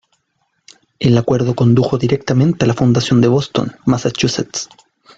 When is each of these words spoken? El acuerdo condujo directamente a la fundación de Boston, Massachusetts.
El 0.97 1.15
acuerdo 1.15 1.53
condujo 1.53 1.99
directamente 1.99 2.65
a 2.65 2.67
la 2.67 2.73
fundación 2.73 3.21
de 3.21 3.27
Boston, 3.27 3.75
Massachusetts. 3.85 4.67